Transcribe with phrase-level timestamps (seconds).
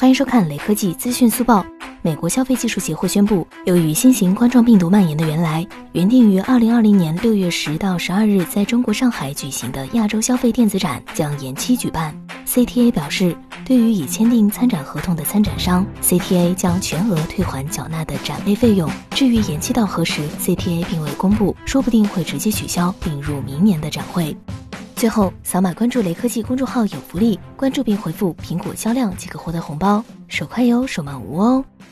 [0.00, 1.62] 欢迎收看雷科技资讯速报。
[2.00, 12.18] 美国消费技术协会宣布，由于新型冠状病毒蔓延的原来，原定于二零二零年六月十到十二日在中国上海举行的亚洲消费电子展将延期举办。
[12.46, 18.90] CTA 表示，对于已签订参展合同的参展商，CTA 将全额退还缴纳的展位费用。
[19.10, 24.34] 至于延期到何时，CTA 并未公布，说不定会直接取消并入明年的展会。
[25.00, 31.64] 最后，扫码关注雷科技公众号有福利，关注并回复“苹果销量”即可获得红包，手快有，手慢无哦。